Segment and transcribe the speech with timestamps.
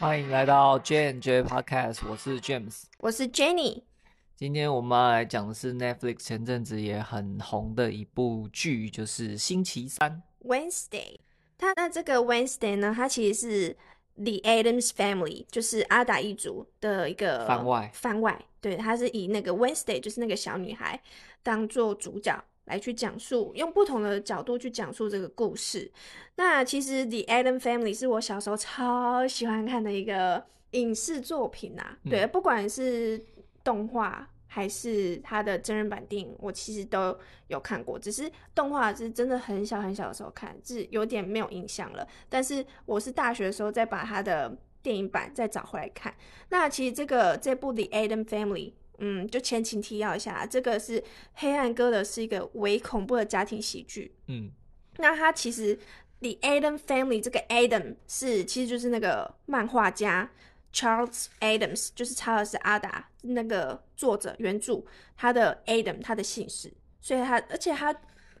[0.00, 3.82] 欢迎来到 J n J Podcast，我是 James，我是 Jenny。
[4.36, 11.16] 今天我们要来讲的是 Netflix 前阵子也很红的一部剧，就是星期三 Wednesday。
[11.58, 13.76] 它那这个 Wednesday 呢，它其实是
[14.14, 17.90] The Adams Family，就是阿达一族的一个番外。
[17.92, 21.02] 番外，对，它是以那个 Wednesday，就是那个小女孩
[21.42, 25.90] 当做主角来去讲述，用不同的角度去讲述这个故事。
[26.36, 33.20] 那其实 The Adams Family 是我小时候超喜欢看的一个影视作品呐、对，不管是
[33.64, 37.18] 动画还是它的真人版电影，我其实都
[37.48, 37.98] 有看过。
[37.98, 42.06] 只是动画是真的很小很小的时候看，是有点没有印象了。
[42.28, 46.14] 但是我是大学的时候再把它的电影版再找回来看。
[46.50, 51.00] 那其实这个这部《The Adam Family》，嗯，就前情提要一下，这个是
[51.34, 54.12] 《黑暗哥的是一个伪恐怖的家庭喜剧。
[54.26, 54.50] 嗯，
[54.98, 55.78] 那他其实
[56.20, 60.30] The Adam Family 这个 Adam 是其实就是那个漫画家
[60.72, 64.82] Charles Adams，就是查尔斯阿达那个作者原著
[65.16, 67.94] 他的 Adam 他的姓氏，所以他而且他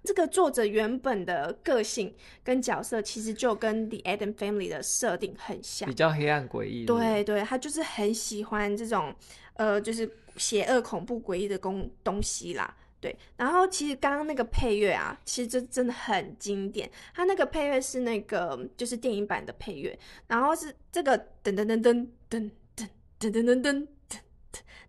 [0.04, 5.94] 这个作者原本的个性跟角色其实就跟 The Adam Family 的设定很像比。
[5.94, 6.84] 较黑暗诡异。
[6.84, 9.14] 对对，他就是很喜欢这种
[9.54, 10.06] 呃，就是
[10.38, 12.76] 邪恶、恐怖、诡异的东东西啦。
[13.00, 16.90] 对，然后其实刚刚那个配乐啊，其实这真的很经典。
[17.14, 22.88] 它那个配乐是那个就是电影版的配乐，然后是这个噔噔噔噔噔噔噔
[23.20, 23.86] 噔噔噔噔噔，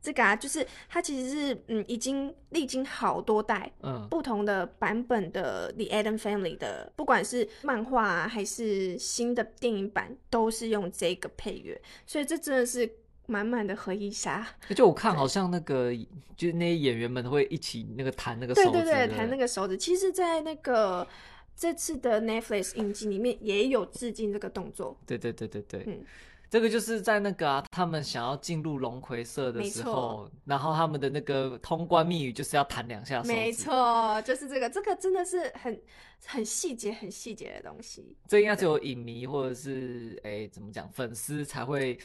[0.01, 12.91] 这个啊，就是它其实是嗯，已经历经好多代嗯，不同的版本的 The Adam Family 的，不管是漫画、啊、还是新的电影版，都是用这个配乐，所以这真的是
[13.29, 14.45] 满满的回忆杀。
[14.75, 15.93] 就我看好像那个
[16.35, 21.07] 就是那些演员们会一起那个弹那个手指，对对对，不弹那个手指，其实，在那个
[21.55, 24.99] 这次的 Netflix 影集里面也有致敬这个动作。
[25.05, 26.03] 对对对对对，嗯。
[26.51, 35.79] 这个就是在那个啊，他们想要进入龙葵社的没时候，然后他们的那个通关密语就是要弹两下手指，没，错，就是这个，这个真的是很
[36.25, 41.99] 很细节、很细节的东西，这应该只有影迷或者是哎怎么讲粉丝才会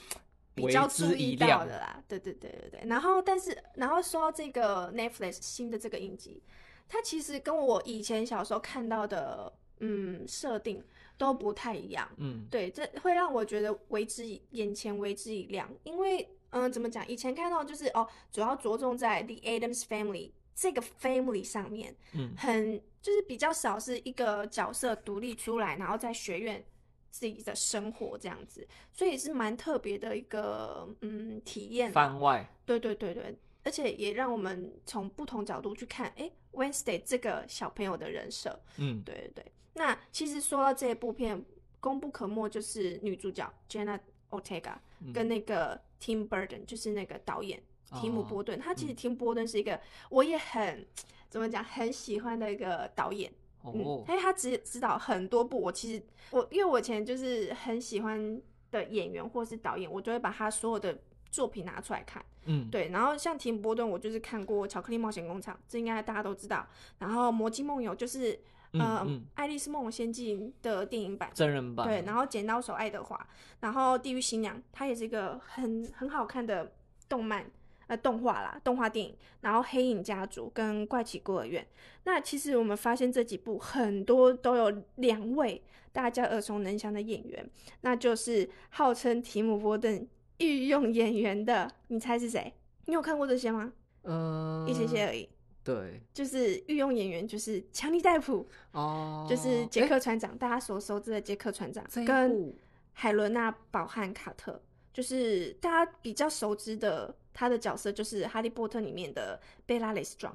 [0.55, 2.03] 比较注意到的啦。
[2.07, 2.89] 对对对对对。
[2.89, 6.43] 然后，但是，然后说到这个 Netflix 新的这个影集，
[6.89, 10.83] 它其实跟我以前小时候看到的嗯设定
[11.19, 12.09] 都不太一样。
[12.19, 17.07] 嗯对，这会让我觉得为之一眼前为之一亮，因为嗯、呃怎么讲？
[17.09, 26.65] 以前看到就是哦，主要着重在 The Adams Family 这个 family 上面，嗯很就是比较少是一个角色独立出来，然后在学院
[27.15, 31.93] 自己的生活这样子，所以是蛮特别的一个嗯体验。
[31.93, 38.59] 番外，对对对对，而且也让我们从不同角度去看，哎，Wednesday 这个小朋友的人设。
[38.79, 41.41] 嗯对对对，那其实说到这一部片，
[41.79, 43.97] 功不可没就是女主角 Jenna
[44.31, 47.63] Ortega 嗯跟那个 Tim Burton，就是那个导演
[48.01, 48.59] 提姆哦波顿。
[48.59, 49.81] 他其实 Tim 波顿是一个
[50.11, 50.85] 我也很
[51.31, 53.33] 怎么讲很喜欢的一个导演。
[53.65, 60.99] 嗯哦，，因为他指指导很多部，我其实我因为我以前就是很喜欢的演员或是导演，我就会把他所有的
[61.31, 62.25] 作品拿出来看。
[62.47, 66.67] 嗯，对，然后像提姆波顿，我就是看过《巧克力冒险工厂》，这应该大家都知道。
[66.99, 68.39] 然后《魔镜梦游》就是
[68.75, 68.83] 嗯
[69.35, 71.31] 《爱丽丝梦游仙境》的电影版。
[71.33, 73.17] 真人版，对，然后《剪刀手爱德华》，
[73.61, 76.71] 然后《地狱新娘》，它也是一个很很好看的
[77.09, 77.51] 动漫，
[77.87, 79.17] 呃，动画啦，动画电影。
[79.41, 81.63] 然后《黑影家族》跟《怪奇孤儿院》，
[82.05, 85.63] 那其实我们发现这几部很多都有两位
[85.93, 87.51] 大家耳熟能详的演员，
[87.83, 90.09] 那就是号称提姆波顿
[90.39, 92.53] 御用演员的，你猜是谁？
[92.87, 93.73] 你有看过这些吗？
[94.03, 95.29] 嗯，一些些而已。
[95.63, 102.55] 对，就是御用演员，就是强尼戴普，哦，就是杰克船长，大家所熟知的杰克船长跟
[102.93, 104.61] 海伦娜·保汉卡特，
[104.93, 110.35] 就是大家比较熟知的他的角色，就是《哈利波特》里面的贝拉雷斯壮，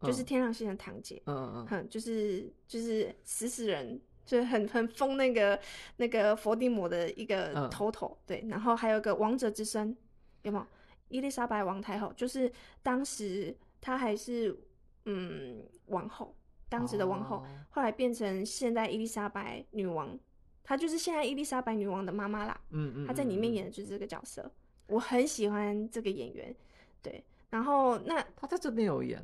[0.00, 5.60] 就是嗯天狼星的堂姐，嗯嗯嗯，哼，就是就是死死人，就是很很疯那个
[5.98, 9.96] 那个佛地魔的一个嗯头头，对，然后还有个王者之声，
[10.42, 10.66] 有没有？
[11.08, 12.50] 伊丽莎白王太后，就是
[12.82, 14.58] 当时她还是
[15.04, 16.34] 嗯王后，
[16.70, 20.18] 当时的王后，哦后来变成现在伊丽莎白女王，
[20.64, 22.58] 她就是现在伊丽莎白女王的妈妈啦。
[22.70, 24.50] 嗯嗯，她在里面嗯，演的就是这个角色，
[24.92, 26.54] 我很喜欢这个演员。
[27.02, 29.20] 对，然后那他在这边有演，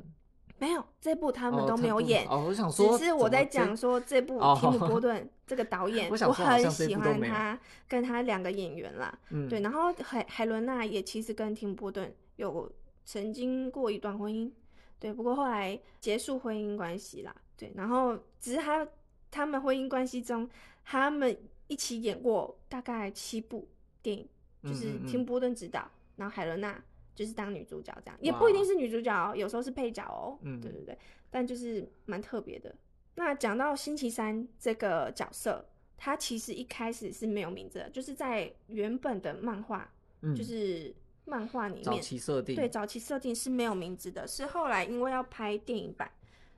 [0.57, 7.57] 没有这部他们都没有演，哦，我想说，只是我在讲说这部哦提姆 波顿这个导演，我很喜欢他
[7.87, 9.17] 跟他两个演员啦。
[9.29, 12.69] 嗯，对，然后海海伦娜也其实跟提姆波顿有
[13.05, 14.51] 曾经过一段婚姻，
[14.99, 17.33] 对，不过后来结束婚姻关系啦。
[17.55, 18.85] 对，然后只是他
[19.31, 20.49] 他们婚姻关系中，
[20.83, 21.37] 他们
[21.67, 23.67] 一起演过大概七部
[24.01, 24.27] 电影，
[24.63, 26.83] 就是嗯嗯嗯提姆波顿指导，然后海伦娜
[27.15, 30.37] 就是当女主角这样，也不一定是女主角哦，有时候是配角哦。
[30.41, 30.97] 嗯对对对，
[31.29, 32.73] 但就是蛮特别的。
[33.15, 35.65] 那讲到星期三这个角色，
[35.97, 39.91] 他其实一开始是没有名字的，就是在原本的漫画，
[40.21, 40.95] 嗯，就是
[41.25, 46.09] 漫画里面早，期设定，对，早期设定是没有名字的，是后来因为要拍电影版，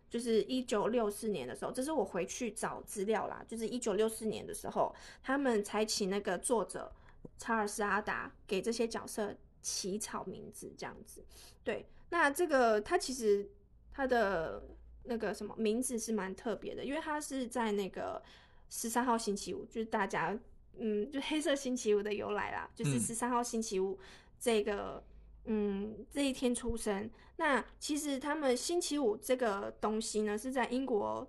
[0.08, 4.94] 就是一九六四年的时候，这是我回去找资料啦，就是一九六四年的时候，
[5.24, 6.92] 他们才请那个作者
[7.42, 11.26] 查尔斯阿达给这些角色起草名字，这样子。
[11.64, 13.50] 对，那这个他其实
[13.92, 14.62] 他的
[15.06, 18.22] 那个什么名字是蛮特别的，因为他是在那个
[18.70, 20.38] 十三号星期五，就是大家
[20.78, 23.98] 嗯，就黑色星期五的由来啦，就是嗯十三号星期五
[24.40, 25.04] 这个。
[25.46, 27.10] 嗯，这一天出生。
[27.38, 31.28] 那其实他们星期五这个东西呢，是在英国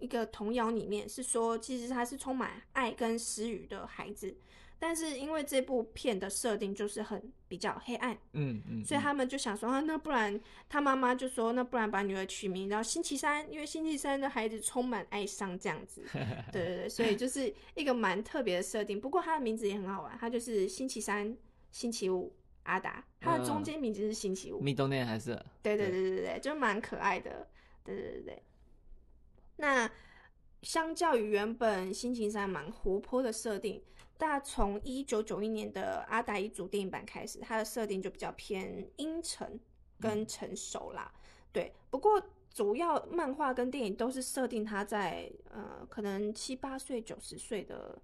[0.00, 4.34] 一个童谣里面是说，其实他是充满爱跟私语的孩子。
[4.82, 16.02] 但是因为这部片的设定就是很比较黑暗，嗯嗯，所以他们就想说，啊，那不然他妈妈就说，那不然把女儿取名然后星期三，因为星期三的孩子充满哀伤这样子。
[16.50, 19.00] 对对对，所以就是一个蛮特别的设定。
[19.00, 21.36] 不过他的名字也很好玩，他就是星期三、
[21.70, 22.34] 星期五
[22.64, 24.60] 阿达，他的中间名字是星期五。
[24.60, 27.46] middle name 还是对对对对对，就蛮可爱的。
[27.84, 28.42] 对对对对。
[29.58, 29.88] 那
[30.62, 33.80] 相较于原本星期三蛮活泼的设定，
[34.18, 39.58] 大从一九九一年的阿达一族电影版开始，它的设定就比较偏阴沉
[40.00, 41.12] 跟成熟啦。
[41.52, 42.22] 对，不过
[42.52, 48.00] 主要漫画跟电影都是设定他在呃可能七八岁、九十岁的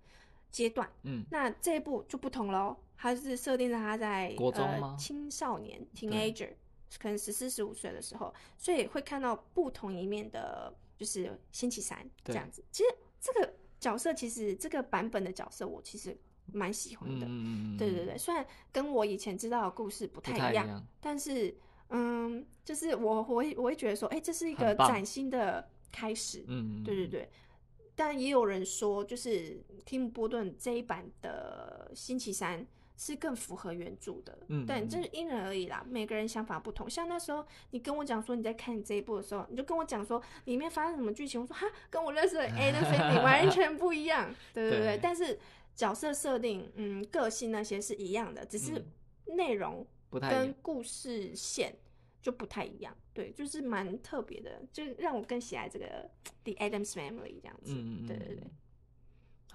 [0.51, 0.91] 阶段。
[1.03, 6.51] 嗯那这一部就不同喽，它是设定在他在国中呃、青少年 teenager，
[6.99, 12.65] 可能十四十五岁的时候，所以会看到不同一面的，就是星期三这对样子。
[12.73, 12.89] 其实
[13.21, 16.17] 这个角色，其实这个版本的角色，我其实
[16.53, 17.27] 蛮喜欢的。
[17.29, 21.55] 嗯对对对，虽然跟我以前知道的故事不不太一样，一样，但是
[21.91, 26.45] 嗯，就是我我会我会觉得说，哎、这是一个崭新的开始。
[26.49, 27.31] 嗯，对对对，
[27.95, 32.67] 但也有人说，就是 Tim 波顿这一版的星期三
[32.99, 36.91] 是更符合原著的，嗯但嗯这是因人而异啦，每个人想法不同。
[36.91, 45.01] 像那时候你跟我讲说你在看这一部的时候，你就跟我讲说里面发生什么剧情，我说哈，跟我认识的 Adam Family 完全不一样，对对对，对。
[45.01, 45.39] 但是
[45.75, 48.85] 角色设定、嗯，个性那些是一样的，只是嗯。
[49.37, 51.77] 内容跟故事线
[52.23, 56.11] 就不太一样，对，就是蛮特别的，就让我更喜爱这个
[56.45, 58.45] The Adams Family 这样子，嗯嗯，对对对，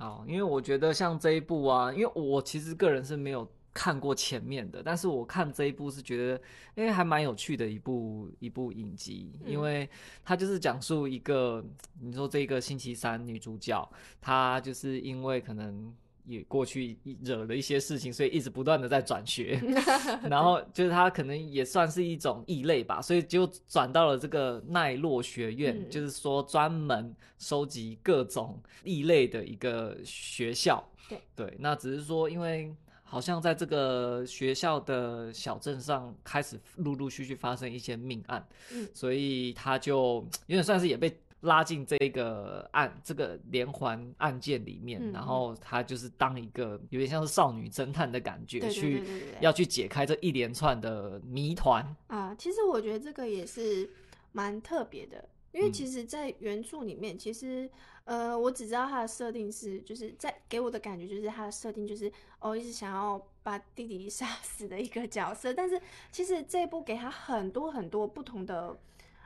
[0.04, 6.42] 好，因为我觉得像这一部啊，因为我其实个人是没有看过前面的，但是我看这一部是觉得，
[6.76, 9.90] 因为还蛮有趣的一部一部影集，嗯因为
[10.26, 11.64] 它就是讲述一个，
[12.02, 13.90] 你说这个星期三女主角，
[14.20, 15.96] 她就是因为可能。
[16.26, 19.60] 也过去惹了一些事情，所以一直不断的在转学，
[20.30, 30.84] 然后就是他可能也算是一种异类吧，所以就转到了这个奈落学院，嗯就是说专门收集各种异类的一个学校。
[31.10, 32.74] 对对，那只是说，因为
[33.04, 41.16] 好像在这个学校的小镇上开始陆陆续续发生一些命案，嗯所以他就有点算是也被。
[41.44, 49.04] 拉进这个案这个连环案件里面，嗯然后他就是当一个有点像是少女侦探的感觉，对对去
[49.42, 51.86] 要去解开这一连串的谜团。
[52.08, 53.90] 啊，其实我觉得这个也是
[54.32, 57.70] 蛮特别的，因为嗯其实，在原著里面，其实
[58.06, 68.78] 呃，我只知道它的设定是，就是在给我的感觉就是它的设定就是哦，一直想要把弟弟杀 死的一个角色，但是其实这一部给他很多很多不同的，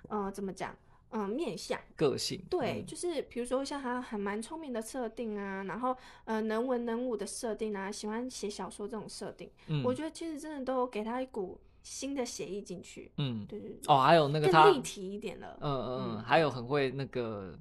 [0.09, 0.75] 呃，怎么讲？
[1.11, 5.95] 嗯，面相个性对，嗯就是比如说像他很蛮聪明的设定啊，然后
[6.25, 13.11] 呃能文能武的设定啊，喜欢写小说这种设定，嗯我觉得其实真的都给他一股新的写意进去。
[13.17, 15.57] 嗯对对对，哦，还有那个立体一点了。
[15.61, 17.57] 嗯嗯还有很会那个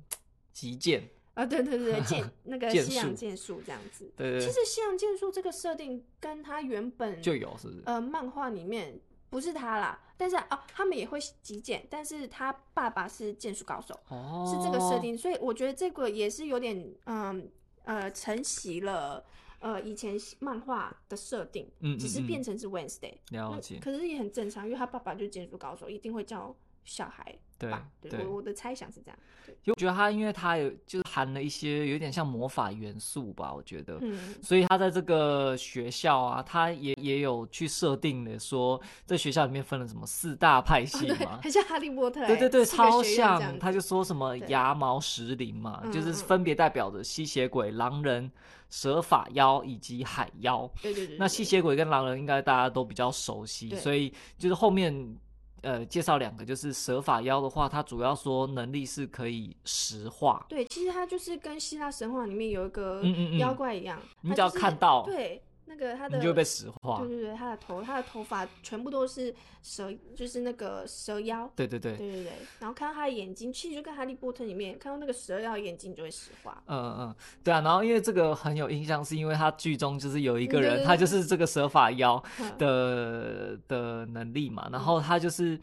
[0.53, 4.11] 击剑，啊，对对对，剑 那个西洋剑术这样子。
[4.17, 7.83] 对对对，其实西洋剑术这个设定跟他原本就有是不是？
[7.87, 14.99] 呃漫画里面不是他啦，但是哦他们也会极简，但是他爸爸是剑术高手，哦，是这个设。
[14.99, 17.50] 定，所以我觉得这个也是有点嗯
[17.85, 19.25] 呃承袭了
[19.59, 23.14] 呃以前漫画的设定，嗯，只是变成是 Wednesday。
[23.30, 23.78] 了解。
[23.80, 26.54] 可是也很正常，因为他爸爸就是剑术高手，一定会叫
[26.87, 27.87] 小孩对吧？
[28.00, 29.19] 对对我我的猜想是这样。
[29.45, 33.99] 对，就我觉得他，因为他有就是含了一些有点像魔法元素吧，我觉得。
[34.02, 43.59] 嗯，所以他在这个学校啊，他也也有去设定的说，这学校里面分了什么四大派系对，嘛，很像哈利波特欸，对对对，超像。
[43.59, 48.31] 他就说什么牙毛石林嘛，就是分别代表着吸血鬼、狼人、
[48.69, 50.71] 蛇法妖以及海妖。
[50.83, 55.16] 对对对，那吸血鬼跟狼人应该大家都比较熟悉，所以就是后面
[55.63, 63.03] 呃介绍两个，就是蛇法妖的话，它主要说能力是可以石化，对，其实它就是跟希腊神话里面有一个
[63.39, 65.05] 妖怪一样，你只要看到。
[65.05, 67.09] 对那个他的你就会被石化对。
[67.09, 71.51] 对对，他的头，他的头发全部都是蛇，就是那个蛇妖。
[71.57, 76.63] 对对对，对对对，然后看到他的眼睛，其实就跟《哈利波特》里面看到那个蛇妖眼睛就会石化。
[76.67, 85.59] 嗯嗯，对啊，然后因为这个很有印象，是因为他剧中就是有一个人，他就是这个蛇法妖嗯 的的能力嘛，然后他就是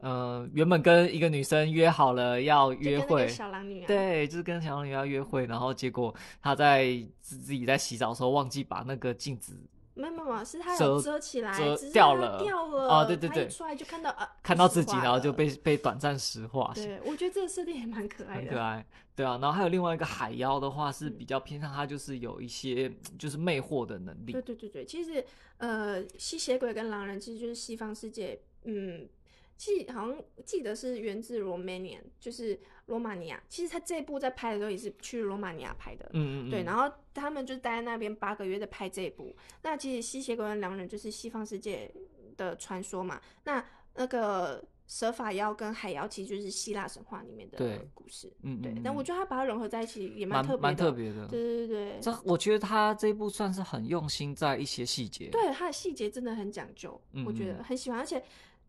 [0.00, 6.86] 呃原本跟一个女生约好了要约会，小狼女啊，对，就是跟小狼女要约会，然后结果她在
[7.20, 9.56] 自自己在洗澡的时候忘记把那个镜子
[9.94, 11.56] 没有没有，是他遮有遮起来，
[11.92, 12.88] 掉了掉了。
[12.88, 18.40] 哦对对对出来就看到啊，看到自己，然后就被被短暂石化，对，我觉得这个设定也蛮可爱的。
[18.40, 18.84] 很可爱。
[19.14, 25.24] 对啊，然后还有另外一个海妖的话是嗯比较偏向他就是有一些就是魅惑的能力对，对对对，其实
[25.58, 29.08] 呃，吸血鬼跟狼人其实就是西方世界，嗯，
[29.56, 33.42] 记好像记得是源自 Romanian，就是罗马尼亚。
[33.48, 39.34] 其实他这一部在拍的时候也是去罗马尼亚拍的，嗯嗯嗯，对，然后他们就待在那边八个月在拍这一部。
[39.62, 41.92] 那其实吸血鬼跟狼人就是西方世界
[42.36, 48.26] 的传说嘛，那那个蛇法妖跟海妖其实就是希腊神话里面的对故事。
[48.26, 51.26] 对嗯嗯，嗯但我觉得他把它融合在一起也蛮特别的，蛮特别的。
[51.26, 52.00] 对对对对。
[52.00, 55.28] 这我觉得他这一部算是很用心在一些细节。
[55.30, 57.98] 对，他的细节真的很讲究，我觉嗯得很喜欢。
[57.98, 58.22] 而且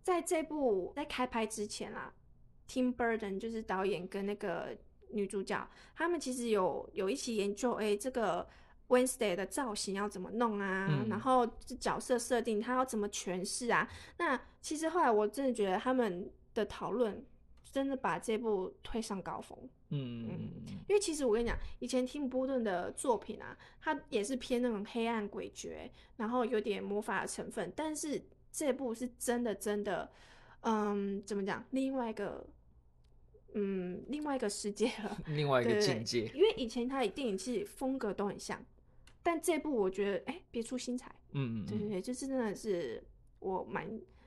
[0.06, 2.14] 在这部在开拍之前啦
[2.70, 4.78] ，Tim Burton 就是导演跟那个
[5.10, 8.48] 女主角，他们其实有有一起研究，哎，这个
[8.88, 10.88] Wednesday 的造型要怎么弄啊？
[10.92, 13.90] 嗯然后这角色设定他要怎么诠释啊？
[14.20, 17.26] 那其实后来我真的觉得他们的讨论
[17.72, 19.58] 真的把这部推上高峰。
[19.90, 28.24] 嗯，嗯嗯因为其实我跟你讲，以前听波顿的作品啊，他也是偏那种黑暗诡谲，然后有点魔法的成分，但是
[28.56, 30.10] 这部是真的真的，
[30.62, 31.62] 嗯，怎么讲？
[31.72, 32.48] 另外一个，
[33.54, 35.18] 嗯，另外一个世界了。
[35.28, 36.32] 另外一个境界。
[36.34, 38.64] 因为以前他的电影其实风格都很像，
[39.22, 41.12] 但这部我觉得，哎，别出心裁。
[41.34, 41.66] 嗯嗯嗯。
[41.66, 43.04] 对对对，这真的是
[43.40, 43.86] 我蛮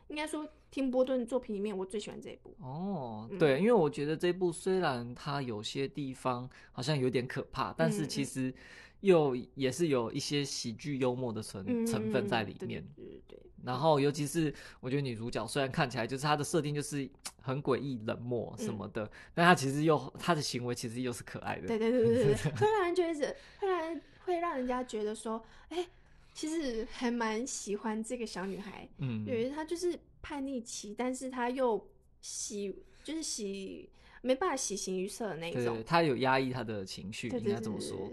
[0.08, 2.54] 应该说听波顿作品里面我最喜欢这一部。
[2.60, 8.52] 哦，嗯对，因为我觉得这部虽然它有些地方好像有点可怕，但是嗯其实
[9.00, 12.86] 又也是有一些喜剧幽默的成嗯成分在里面。
[12.94, 17.08] 对对对然后，尤其是我觉得女主角虽然看起来就是她的设定就是
[17.40, 21.66] 很诡异、冷漠什么的，但她其实又她的行为其实又是可爱的。
[21.66, 25.84] 对对对对对对， 会让人觉得，会让人会让人家觉得说，哎、
[26.32, 31.88] 其实还蛮喜欢这个小女孩，嗯，对，她就是叛逆期，但是他又
[32.20, 33.88] 喜，就是喜
[34.20, 38.10] 没办法喜形于色的那一种对他，，有压抑他的情绪，应该这么说。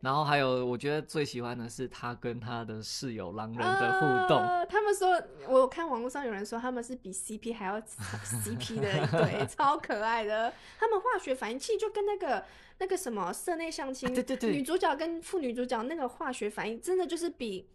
[0.00, 4.38] 然后还有，我觉得最喜欢的是他跟他的室友狼人的互动。
[4.38, 10.52] 呃他们说，我看网络上有人说他们是比 CP 还要 CP 的一 对，超可爱的。
[10.78, 12.44] 他们化学反应器就跟那个
[12.78, 17.66] 那个什么社内相亲、啊对对对女主角跟副女主角那个化学反应，真的就是比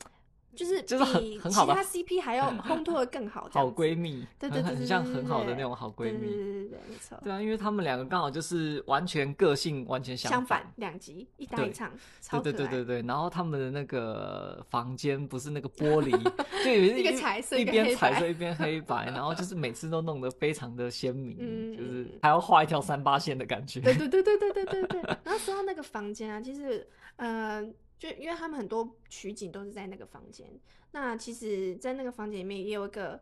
[0.55, 1.83] 就是就是很比很好的其他
[2.17, 6.19] CP 还要烘托的更好，这好样子闺蜜，对对对对很很像很好的那种好闺蜜。
[6.19, 7.19] 对对对对对，没错。
[7.23, 10.61] 对啊，因为他们两个刚好就是完全个性完全相反。
[10.61, 11.91] 反两集一搭对一唱，
[12.21, 12.51] 超可爱。
[12.51, 16.11] 对对对对对，然后他们的那个房间不是那个玻璃，
[16.63, 23.79] 就有一个彩色一一个黑白边彩色一边黑白，然后就是每次都弄得非常的鲜明，嗯就是嗯还要画一条三八线的感觉。
[23.81, 25.01] 对对对对对对对对。
[25.23, 27.63] 然后说到那个房间啊，其实呃，
[28.03, 30.45] 就因为他们很多取景都是在那个房间，
[30.91, 33.17] 那其实，在那个房间里面也有一个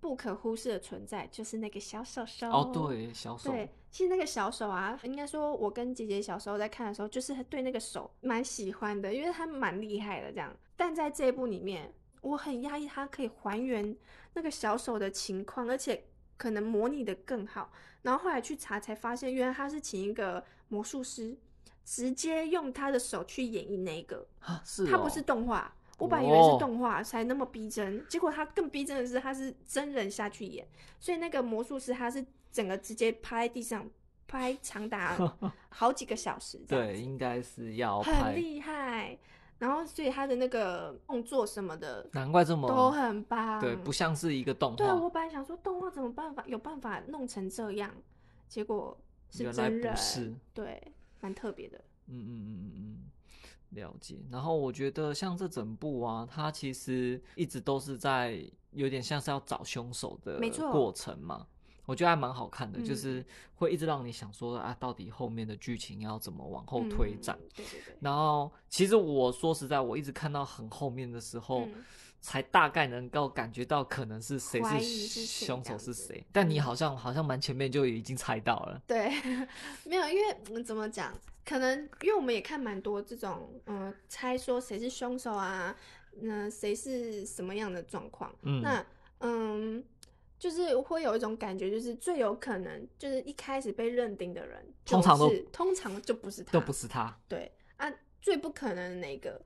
[0.00, 2.46] 不可忽视的存在，就是那个小手手。
[2.50, 10.54] 哦，对，小手，对，其实那个小手啊，应该说，我跟姐姐小时候在看的时候，就是对那个手蛮喜欢的，因为他蛮厉害的这样。
[10.76, 13.96] 但在这一部里面，我很压抑，他可以还原
[14.34, 16.04] 那个小手的情况，而且
[16.36, 17.72] 可能模拟的更好。
[18.02, 21.34] 然后后来去查才发现，原来他是请一个魔术师，
[21.88, 25.74] 直接用他的手去演绎那个，啊，是哦他不是动画。
[25.96, 30.68] 我本来以为哦是动画才那么逼真，结果他更逼真的是他是真人下去演，
[31.00, 33.88] 所以那个魔术师他是整个直接趴在地上
[34.26, 35.16] 拍长达
[35.70, 39.18] 好几个小时对，应该是要很，厉害。
[39.58, 43.58] 然后所以他的那个动作什么的难怪这么都很棒。
[43.58, 47.90] 对，不像是一个动画对我本来想说动画怎么办法有办法弄成这样，
[48.46, 48.96] 结果
[49.30, 49.96] 是真人。
[50.54, 51.78] 对，蛮特别的。
[52.06, 53.10] 嗯嗯嗯嗯嗯，
[53.70, 54.16] 了解。
[54.30, 60.40] 然后我觉得像这整部啊，它其实一直都是在有点像是要找凶手的
[60.72, 61.46] 过程嘛。
[61.84, 67.34] 我觉得还蛮好看的，嗯就是会一直让你想说啊，到底后面的剧情要怎么往后推展。
[67.40, 67.94] 嗯对对对。
[68.00, 71.74] 然后，其实我说实在，我一直看到很后面的时候，嗯
[72.20, 76.24] 才大概能够感觉到可能是谁是凶手是谁。
[76.32, 78.82] 但你嗯好像好像蛮前面就已经猜到了。
[78.86, 79.10] 对，
[79.84, 81.12] 没有，因为、嗯、怎么讲，
[81.44, 85.74] 可能因为我们也看蛮多这种，嗯、猜说谁是凶手啊，
[86.20, 88.84] 那谁是什么样的状况，嗯，那
[89.20, 89.84] 嗯，
[90.38, 97.16] 就是会有一种感觉，就是最有可能就是一开始被认定的人，通常都是通常就不是他，都不是他。
[97.28, 99.40] 对啊，最不可能的那个，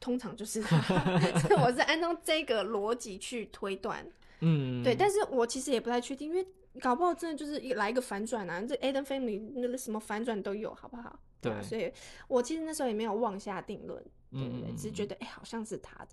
[0.00, 0.80] 通常就是他，
[1.40, 4.06] 所以我是按照这个逻辑去推断。
[4.40, 6.46] 嗯，对，但是我其实也不太确定，因为
[6.80, 11.08] 搞不好真的就是一来一个反转啊，这 Adam Family 那个什么反转都有，好不好？
[11.08, 11.92] 啊对所以
[12.26, 16.08] 我其实那时候也没有妄下定论，对对对，嗯只是觉得哎、好像是他的，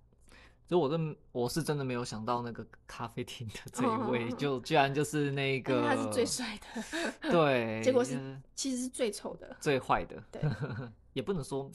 [0.67, 4.35] 就我真我是真的没有想到那个咖啡厅的这一位，哦。
[4.37, 10.41] 就居然就是那个他是最帅的，对， 结果是其实是最丑的，最坏的，对，
[11.13, 11.71] 也不能说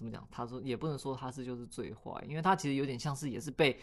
[0.00, 3.78] 怎么讲，他说也不能说他是就是最坏，因为他其实有点像是也是被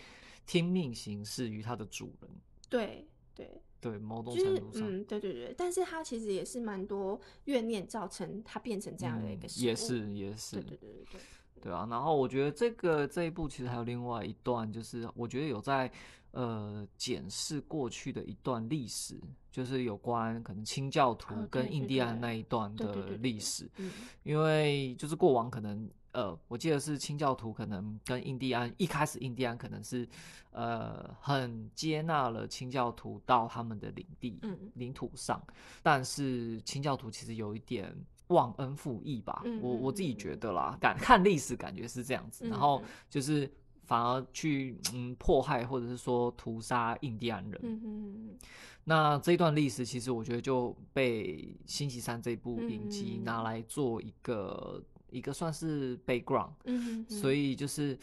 [0.47, 2.31] 听命行事于他的主人，
[2.67, 11.21] 对对，对，某种就是程度上，嗯，对对对，但是他其实也是蛮多怨念造成他变成这样的一嗯个事、也，是也是对，对对对对，
[11.61, 15.91] 对啊，然后我觉得这个这一部其实还有另外一段，就是我觉得有在
[16.31, 19.19] 呃检视过去的一段历史，
[19.51, 23.91] 就是有关可能清教徒哦跟印第安那一段的历史，嗯。
[24.23, 30.09] 因为就是过往可能呃，我记得是清教徒可能跟印第安一开始印第安可能是
[30.49, 34.57] 呃很接纳了清教徒到他们的领地、嗯。
[34.73, 35.39] 领土上，
[35.83, 37.95] 但是清教徒其实有一点
[38.29, 40.35] 忘恩负义吧，嗯嗯我我自己嗯觉。
[40.37, 42.85] 得啦，感看历史感觉是这样子，然后嗯。
[43.11, 43.47] 就是
[43.83, 47.59] 反而去嗯迫害或者是说屠杀印第安人。
[47.61, 48.37] 嗯嗯嗯
[48.85, 57.97] 那这一段历史，其实我觉得就被《星期三》这部影集嗯拿来做一个、一个算是 background，、嗯嗯，所以就是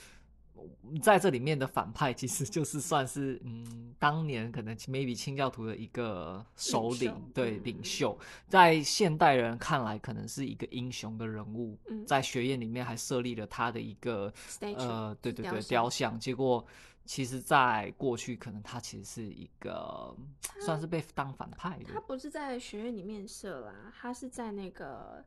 [1.02, 12.06] 在这里面的反派，其实就是算是嗯，当年可能 maybe 清教徒的一个首领，对嗯领袖，在现代人看来可能是一个英雄的人物，嗯。
[12.06, 14.32] 在学院里面还设立了他的一个
[14.76, 15.68] 呃，对对对，雕像。
[15.68, 16.20] 雕像。
[16.20, 16.64] 结果
[17.04, 20.16] 其实，在过去可能他其实是一个
[20.64, 21.92] 算是被当反派的。
[21.92, 25.22] 他，不是在学院里面设啦，他是在那个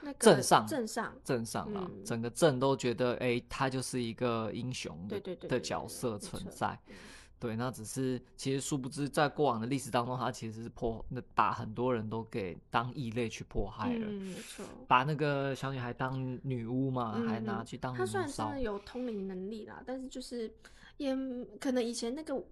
[0.00, 6.78] 那个镇上镇上，镇上啦，嗯整个镇都觉得，哎、他就是一个英雄的对对对的角色存在。
[6.88, 6.94] 嗯
[7.38, 14.64] 对，那只是其实殊不知，在过往的历史当中，他其实是迫那把很多人都给当异类去迫害了，嗯，没错。
[14.88, 18.60] 把那个小女孩当女巫嘛，还拿嗯去当她虽然真的。
[18.62, 20.50] 有通灵能力啦，但是就是
[20.96, 21.14] 也
[21.60, 22.42] 可能以前那个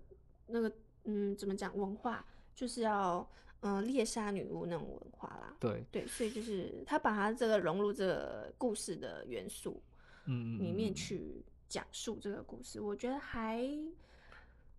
[0.48, 0.70] 那个
[1.04, 2.22] 嗯，怎么讲文化
[2.54, 3.26] 就是要
[3.64, 5.56] 嗯、呃猎杀女巫那种文化啦。
[5.58, 9.82] 对，对，所以就是他把他这个融入这个故事的元素
[10.26, 13.66] 嗯，里面去讲述这个故事，我觉得还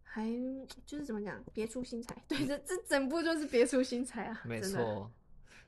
[0.03, 0.31] 还
[0.85, 2.15] 就是怎么讲，别出心裁。
[2.29, 4.83] 对，这这整部就是别出心裁啊，没真的。
[4.83, 5.11] 错。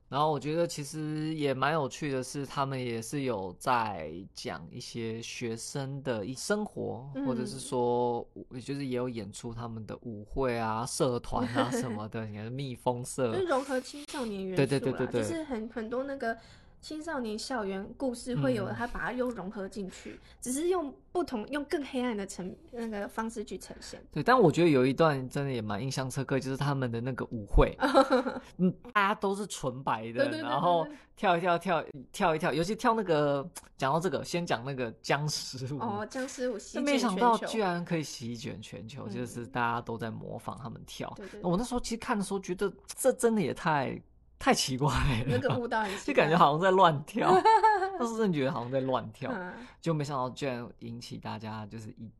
[0.09, 7.59] 然后我觉得其实也蛮有趣的是，他们也是有在讲一些学生的一生活，或者是嗯。
[7.59, 8.27] 说，
[8.63, 16.37] 就是也有演出他们的舞会啊、社团啊什么的， 你看蜜蜂社就是，融合青少年元素对，对对对对就是很很多那个
[16.81, 24.01] 青少年校园故事会有，嗯他把它又融合进去，只是用不同用更黑暗的呈那个方式去呈现。
[24.11, 24.21] 对。
[24.23, 27.75] 但我觉得有一段真的也蛮印象深刻，就是他们的那个舞会，
[28.57, 41.11] 嗯，大家都是纯白的，对对对对然后跳一跳跳跳一跳，尤其跳那个，讲到这个，先讲那个僵尸舞，哦，僵尸舞席就没想到居然可以席卷全球，嗯就是大家都在模仿他们跳。
[41.17, 43.99] 对对对我那时候其实看的时候觉得这真的也太
[44.39, 47.29] 太奇怪了，那个舞蹈很奇就感觉好像在乱跳，
[47.97, 49.53] 当时真的觉得好像在乱跳，嗯。
[49.81, 52.11] 就没想到居然引起大家就是一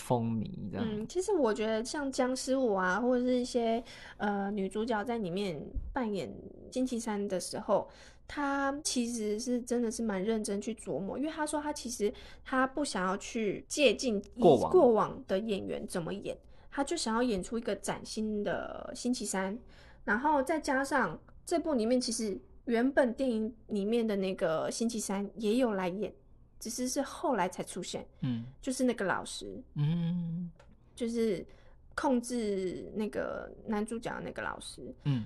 [0.00, 0.86] 风靡这样。
[0.88, 3.82] 嗯，其实我觉得像僵尸舞啊，或者是一些
[4.16, 5.60] 呃女主角在里面
[5.92, 6.32] 扮演
[6.70, 7.88] 星期三的时候，
[8.26, 12.12] 她其实是真的是蛮认真去琢磨，因为她说她其实
[12.44, 14.70] 她不想要去借鉴以过往。
[14.70, 16.36] 过往的演员怎么演，
[16.70, 19.58] 她就想要演出一个崭新的星期三，
[20.04, 21.18] 然后再加上
[21.48, 26.12] 这部里面其实原本电影里面的那个星期三也有来演。
[26.60, 30.50] 只是是后来才出现，嗯就是那个老师，嗯
[30.92, 31.46] 就是
[31.94, 34.92] 控制那个男主角的那个老师。
[35.04, 35.24] 嗯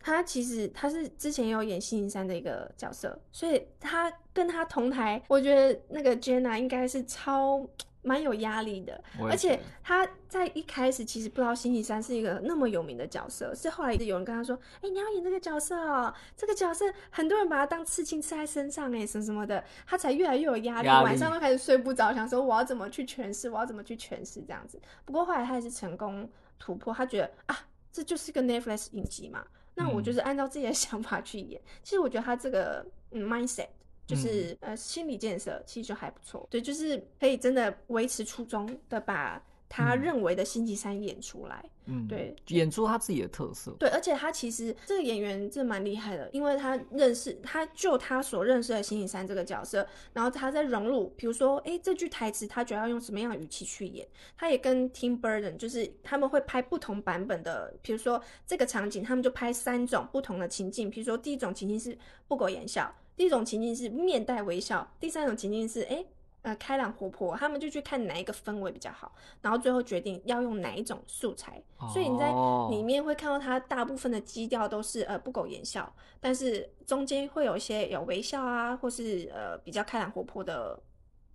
[0.00, 7.64] 他其实他是之前有演《星期三》的一个角色，所以他跟他同台，我觉得那个 Jenna 应该是超
[8.06, 9.02] 蛮有压力的。
[9.20, 24.80] 而且他在一开始其实不知道星期三是一个那么有名的角色，是后来有人跟他说：“哎、你要演这个角色哦，这个角色很多人把他当刺青刺在身上，哎，什么什么的。”他才越来越有压力，力晚上都开始睡不着，想说我要怎么去诠释，我要怎么去诠释这样子。
[25.04, 27.58] 不过后来他还是成功突破，他觉得啊，
[27.92, 31.60] 这就是一个 Netflix 影集嘛，那我嗯就是按照自己的 想法去演。
[31.82, 33.68] 其实我觉得他这个嗯 mindset。
[34.06, 41.64] 就是、嗯呃心理建设其实就还不错，对，就是可以真的维持初衷的把他嗯认为的星期三演出来。
[41.88, 43.70] 嗯，对，演出他自己的特色。
[43.78, 66.06] 对，而且他其实这个演员真的蛮厉害的，因为他认识他就他所认识的星期三这个角色，然后他在融入，比如说，诶，这句台词他觉得要用什么样的语气去演，他也跟 Tim Burton 就是他们会拍不同版本的，比如说这个场景，他们就拍三种不同的情境，比如说第一种情境是不苟言笑，第一种情境是面带微笑，第三种情境是诶。
[66.42, 71.60] 呃，开朗活泼，他们就去看哪一个氛围比较好，然后最后决定要用哪一种素材。
[71.92, 80.80] 所以你在哦里面会看到它大部分的基调都是呃不苟言笑，但是中间会有一些有微笑啊，或是呃比较开朗活泼的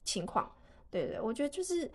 [0.05, 0.49] 情况。
[0.89, 1.91] 对对，我觉得就是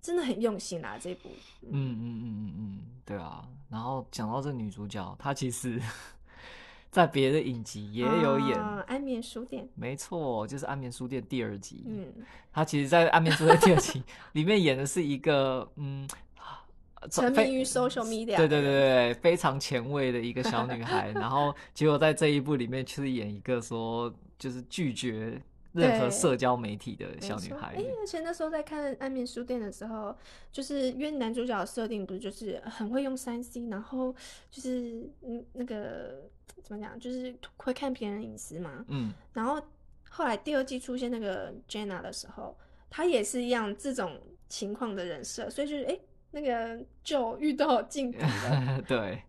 [0.00, 1.28] 真的很用心啦这一部。
[1.62, 3.44] 嗯嗯嗯嗯嗯，对啊。
[3.68, 5.82] 然后讲到这女主角，她其实
[6.94, 9.68] 在别的影集也有演，啊安眠书店。
[9.74, 11.82] 没错，就是《安眠书店》第二集。
[11.88, 12.06] 嗯，
[12.52, 16.08] 她其实，在《安眠书店》第二集 里面演的是一个嗯，
[17.10, 18.36] 沉迷于 social media。
[18.36, 25.42] 对对对对，非常前卫的一个小女孩， 然后结果在这一部里面却是演一个说就是拒绝
[25.74, 27.94] 任何社交媒体的小女孩错哎、。
[28.00, 30.16] 而且那时候在看《安眠书店》的时候，
[30.50, 34.14] 就是因为男主角设定不是就是很会用三 C，然后
[34.50, 36.22] 就是嗯那个
[36.62, 38.84] 怎么讲，就是会看别人隐私嘛。
[38.88, 39.60] 嗯，然后
[40.08, 42.56] 后来第二季出现那个 Jenna 的时候，
[42.88, 48.82] 她也是一样这种情况的人设，所以就是哎、诶那个就遇到镜头了。
[48.86, 49.22] 对。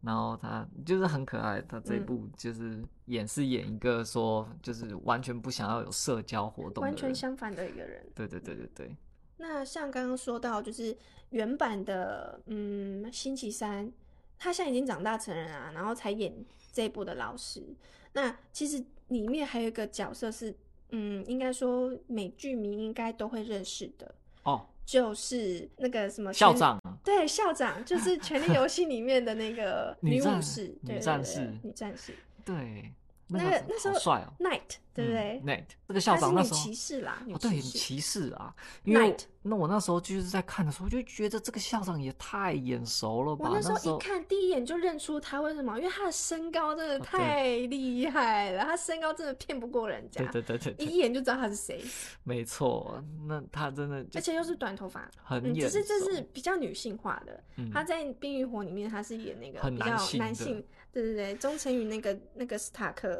[0.00, 7.14] 然后他就是很可爱，他这部就是演是演一个说就是完全不想要有社交活动完全。
[7.14, 8.06] 相反的一个人。
[8.14, 8.96] 对对对对对，
[9.38, 10.96] 那像刚刚说到，就是
[11.30, 13.92] 原版的嗯星期三，
[14.38, 16.32] 他现在已经长大成人啊，然后才演
[16.72, 17.74] 这一部的老师。
[18.12, 20.56] 那其实里面还有一个角色是，
[20.90, 32.14] 嗯，应该说美剧迷应该都会认识的，哦，就是那个什么校长，对，校长就是《权力游戏》里面的那个 女武士，女战士女战士。
[32.42, 32.90] 对，
[33.28, 37.78] 那个个那时候好帅哦，Night，对不对？？Night，这个校长那时候骑士啦，女哦，对，骑士。
[37.78, 43.48] 歧视啊，因为 Knight 那我那时候就是在看的时候，就觉得这个校长也太眼熟了吧？
[43.48, 45.78] 我那那时候一看，第一眼就认出他，为什么？
[45.78, 51.82] 因为他的身高真的太厉害了，他身高真的骗不过人家对，对对对对，一眼就知道他是谁，
[52.24, 55.00] 没错，那他真的而且又是短头发。
[55.30, 57.42] 嗯，很只是这是比较女性化的。
[57.56, 63.17] 嗯他在《冰与火》里面，他是演那个比较男性男性，对对对，钟诚宇那个那个斯塔克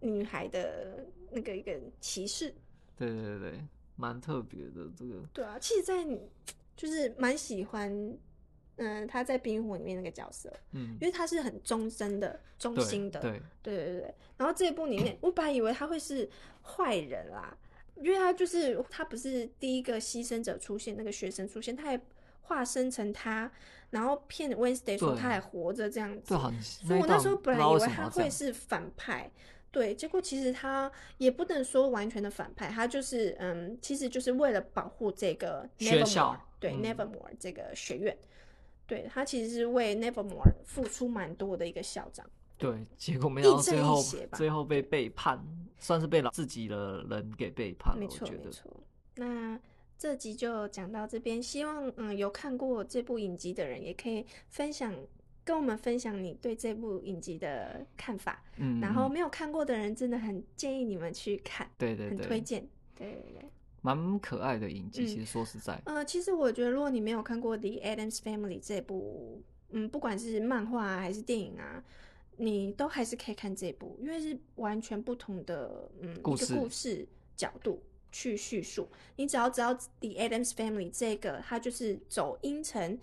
[0.00, 2.54] 女孩的那个一个骑士。
[2.96, 3.60] 对对对对，
[3.96, 6.04] 蛮特别的这个，对啊，其实，在
[6.76, 8.16] 就是蛮喜欢，
[8.76, 16.28] 嗯、他在《冰与火》里面那个角色，嗯，因为他是很忠贞的、忠心的，对，对对对，然后这一部里面，我本来以为他会是
[16.62, 17.56] 坏人啦，
[17.96, 22.00] 因为他就是他不是第一个牺牲者出现，那个学生出现，他还
[22.42, 23.50] 化身成他，
[23.94, 29.30] 然后骗 Wednesday 说他还活着这样子所以我那时候本来以为他会是反派，
[29.70, 38.18] 对，结果其实他也不能说完全的反派，他就是嗯，其实就是为了保护这个学 Nevermore，校对、嗯 Nevermore 这个学院，
[38.84, 42.28] 对他其实是为 Nevermore 付出蛮多的一个校长。
[42.58, 45.40] 对，结果没想到亦正最后亦邪吧最后被背叛，
[45.78, 48.72] 算是被老自己的人给背叛了，没错没错。
[49.14, 49.56] 那
[49.98, 54.94] 这集就讲到这边，希望嗯有看过这部影集的人也可以分享
[55.44, 58.42] 跟我们分享你对这部影集的看法。
[58.56, 62.66] 嗯，嗯然后没有看过的人，真的很建议你们去看，很对对很，推荐。
[62.96, 63.50] 对对对，
[63.82, 71.82] 蛮可爱的影集，嗯其实说实在，呃，其实我觉得，如果你没有看过《The Adams Family》这部，嗯，不管是漫画啊还是电影啊，
[72.36, 77.82] 你都还是可以看这部，因为是完全不同的嗯一个故事故事角度
[78.14, 78.86] 去叙述。
[79.16, 82.96] 你只要知道《The Adams Family》这个，它就是走阴沉、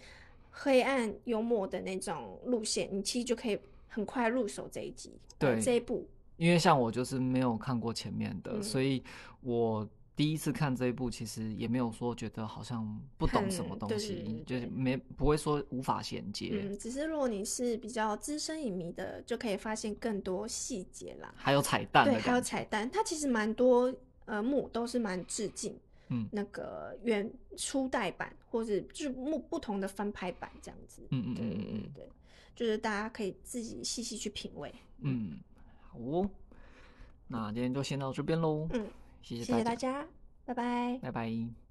[0.50, 6.08] 黑暗、幽默的那种路线，你其实就可以很快入手这一集，呃对这一部。
[6.38, 9.04] 因为像我就是没有看过前面的，嗯所以
[9.42, 16.52] 我第一次看这一部，其实也没有说觉得好像不懂什么东西，就是没不会说无法衔接。
[16.54, 21.34] 嗯，只是如果你是比较资深影迷的，就可以发现更多细节啦。
[21.36, 23.94] 还有彩蛋的对，还有，彩蛋，它其实蛮多
[24.32, 31.02] 呃幕都是蛮致敬嗯那个原初代版，或者就是幕不同的翻拍版这样子。
[31.10, 32.10] 嗯嗯嗯嗯对对，
[32.56, 34.74] 就是大家可以自己细细去品味。
[35.00, 35.38] 嗯，
[35.82, 36.30] 好哦。
[37.28, 38.88] 那今天就先到这边喽，嗯，
[39.22, 40.08] 谢谢谢谢大大家，
[40.46, 40.98] 拜拜。
[41.02, 41.71] 拜拜。